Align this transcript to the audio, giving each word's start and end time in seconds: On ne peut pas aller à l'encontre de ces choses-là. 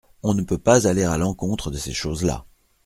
On 0.23 0.33
ne 0.33 0.41
peut 0.41 0.57
pas 0.57 0.87
aller 0.87 1.03
à 1.03 1.15
l'encontre 1.19 1.69
de 1.69 1.77
ces 1.77 1.93
choses-là. 1.93 2.45